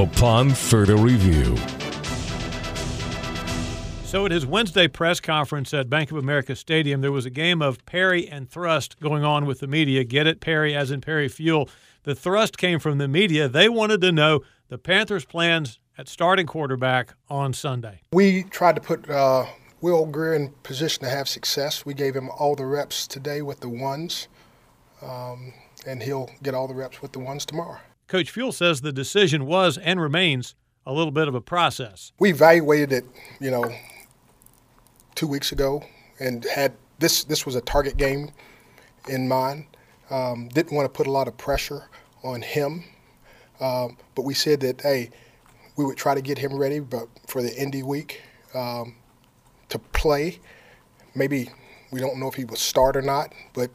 [0.00, 1.56] upon further review.
[4.10, 7.62] So at his Wednesday press conference at Bank of America Stadium, there was a game
[7.62, 10.02] of Perry and thrust going on with the media.
[10.02, 11.68] Get it, Perry, as in Perry Fewell.
[12.02, 13.46] The thrust came from the media.
[13.48, 18.00] They wanted to know the Panthers' plans at starting quarterback on Sunday.
[18.12, 19.46] We tried to put uh,
[19.80, 21.86] Will Grier in position to have success.
[21.86, 24.26] We gave him all the reps today with the ones,
[25.02, 25.52] um,
[25.86, 27.78] and he'll get all the reps with the ones tomorrow.
[28.10, 32.10] Coach Fewell says the decision was and remains a little bit of a process.
[32.18, 33.04] We evaluated it,
[33.40, 33.64] you know,
[35.14, 35.84] two weeks ago
[36.18, 38.32] and had this this was a target game
[39.08, 39.66] in mind.
[40.10, 41.88] Um, didn't want to put a lot of pressure
[42.24, 42.82] on him,
[43.60, 45.10] um, but we said that hey,
[45.76, 48.22] we would try to get him ready, but for the Indy week
[48.56, 48.96] um,
[49.68, 50.40] to play.
[51.14, 51.48] Maybe
[51.92, 53.70] we don't know if he would start or not, but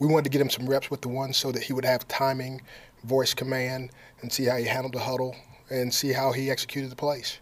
[0.00, 2.08] we wanted to get him some reps with the ones so that he would have
[2.08, 2.62] timing,
[3.04, 3.90] voice command,
[4.22, 5.34] and see how he handled the huddle
[5.70, 7.38] and see how he executed the plays.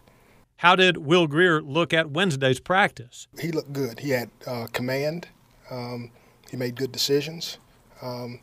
[0.57, 3.27] How did Will Grier look at Wednesday's practice?
[3.39, 3.99] He looked good.
[3.99, 5.27] He had uh, command.
[5.71, 6.11] Um,
[6.51, 7.57] he made good decisions.
[8.01, 8.39] Um,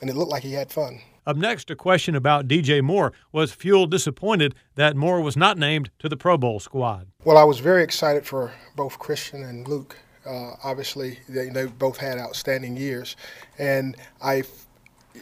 [0.00, 1.00] and it looked like he had fun.
[1.26, 3.12] Up next, a question about DJ Moore.
[3.32, 7.08] Was Fewell disappointed that Moore was not named to the Pro Bowl squad?
[7.24, 9.96] Well, I was very excited for both Christian and Luke.
[10.26, 13.16] Uh, obviously, they, they both had outstanding years.
[13.58, 14.42] And I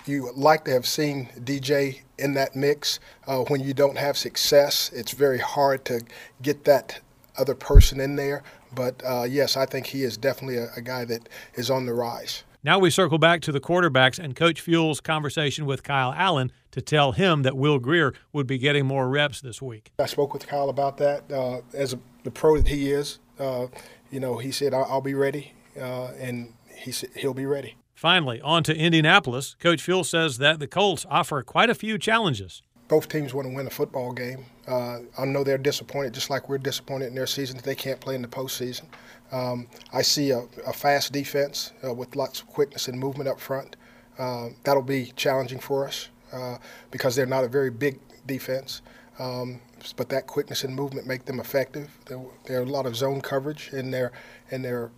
[0.06, 2.98] you would like to have seen DJ in that mix.
[3.26, 6.02] Uh, when you don't have success, it's very hard to
[6.40, 7.00] get that
[7.36, 8.42] other person in there.
[8.74, 11.94] But uh, yes, I think he is definitely a, a, guy that is on the
[11.94, 12.44] rise.
[12.64, 16.80] Now we circle back to the quarterbacks and Coach Fewell's conversation with Kyle Allen to
[16.80, 19.92] tell him that Will Grier would be getting more reps this week.
[19.98, 21.30] I spoke with Kyle about that.
[21.30, 23.66] Uh, as a, the pro that he is, uh,
[24.10, 27.76] you know, he said, I'll, I'll be ready, uh, and he said he'll be ready.
[28.02, 29.54] Finally, on to Indianapolis.
[29.60, 32.60] Coach Fewell says that the Colts offer quite a few challenges.
[32.88, 34.44] Both teams want to win a football game.
[34.66, 38.00] Uh, I know they're disappointed, just like we're disappointed in their season that they can't
[38.00, 38.86] play in the postseason.
[39.30, 43.38] Um, I see a, a fast defense uh, with lots of quickness and movement up
[43.38, 43.76] front.
[44.18, 46.58] Uh, that'll be challenging for us uh,
[46.90, 48.82] because they're not a very big defense.
[49.20, 49.60] Um,
[49.96, 51.96] but that quickness and movement make them effective.
[52.06, 54.10] There, there are a lot of zone coverage in their
[54.50, 54.90] in their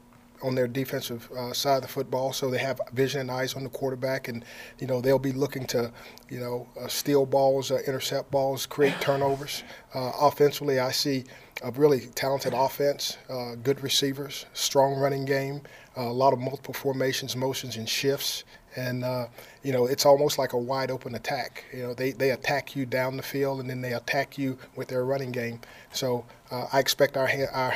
[0.43, 3.65] on their defensive uh, side of the football, so they have vision and eyes on
[3.65, 4.45] the quarterback, and
[4.79, 5.93] you know they'll be looking to,
[6.29, 9.63] you know, uh, steal balls, uh, intercept balls, create turnovers.
[9.95, 11.25] Uh, offensively, I see
[11.63, 15.63] a really talented offense, uh, good receivers, strong running game,
[15.97, 18.45] a lot of multiple formations, motions, and shifts.
[18.77, 19.29] And uh,
[19.63, 21.65] you know it's almost like a wide open attack.
[21.73, 24.89] You know they, they attack you down the field and then they attack you with
[24.89, 25.61] their running game.
[25.93, 27.75] So I expect our our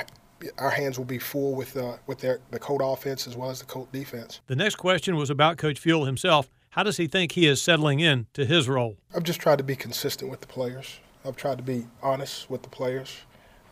[0.58, 3.60] our hands will be full with uh, with their the Colt offense as well as
[3.60, 4.40] the Colt defense.
[4.46, 6.48] The next question was about Coach Fewell himself.
[6.70, 8.96] How does he think he is settling in to his role?
[9.14, 11.00] I've just tried to be consistent with the players.
[11.24, 13.16] I've tried to be honest with the players,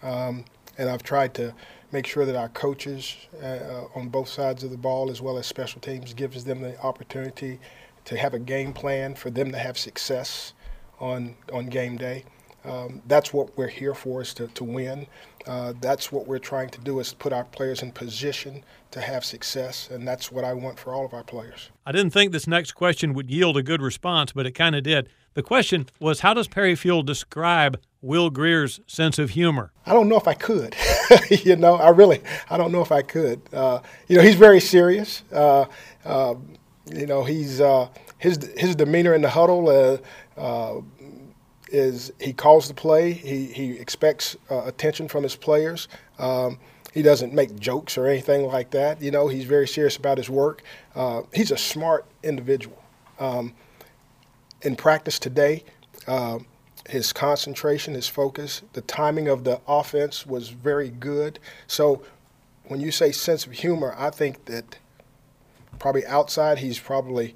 [0.02, 0.44] um,
[0.78, 1.54] and I've tried to
[1.92, 5.46] make sure that our coaches uh, on both sides of the ball, as well as
[5.46, 7.60] special teams, gives them the opportunity
[8.06, 10.52] to have a game plan for them to have success
[10.98, 12.24] on on game day.
[12.66, 15.06] Um, that's what we're here for is to, to win.
[15.46, 19.24] Uh, that's what we're trying to do is put our players in position to have
[19.24, 21.70] success, and that's what I want for all of our players.
[21.84, 24.82] I didn't think this next question would yield a good response, but it kind of
[24.82, 25.08] did.
[25.34, 29.72] The question was, how does Perry Fewell describe Will Grier's sense of humor?
[29.84, 30.74] I don't know if I could.
[31.30, 33.40] you know, I really, I don't know if I could.
[33.52, 35.22] Uh, you know, he's very serious.
[35.32, 35.66] Uh,
[36.04, 36.54] um,
[36.92, 37.88] you know, he's uh,
[38.18, 39.98] his his demeanor in the huddle uh,
[40.40, 40.80] uh,
[41.68, 43.12] is he calls the play.
[43.12, 45.88] He he expects uh, attention from his players.
[46.18, 46.58] Um,
[46.92, 49.02] he doesn't make jokes or anything like that.
[49.02, 50.62] You know, he's very serious about his work.
[50.94, 52.82] Uh, he's a smart individual.
[53.18, 53.52] Um,
[54.62, 55.64] in practice today,
[56.06, 56.38] uh,
[56.88, 61.38] his concentration, his focus, the timing of the offense was very good.
[61.66, 62.02] So,
[62.68, 64.78] when you say sense of humor, I think that
[65.78, 67.34] probably outside he's probably,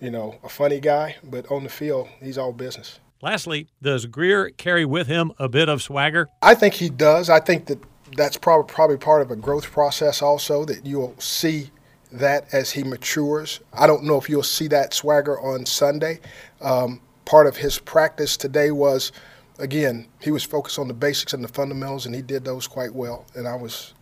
[0.00, 2.98] you know, a funny guy, but on the field he's all business.
[3.22, 6.28] Lastly, does Grier carry with him a bit of swagger?
[6.42, 7.30] I think he does.
[7.30, 7.78] I think that
[8.16, 11.70] that's probably probably part of a growth process also that you'll see
[12.12, 13.60] that as he matures.
[13.72, 16.20] I don't know if you'll see that swagger on Sunday.
[16.60, 19.12] Um, part of his practice today was,
[19.58, 22.94] again, he was focused on the basics and the fundamentals, and he did those quite
[22.94, 23.26] well.
[23.34, 23.94] And I was,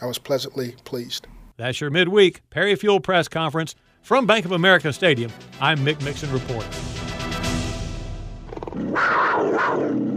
[0.00, 1.26] I was pleasantly pleased.
[1.58, 5.30] That's your midweek Perry Fewell press conference from Bank of America Stadium.
[5.60, 6.70] I'm Mick Mixon reporting.
[8.74, 10.11] Wow.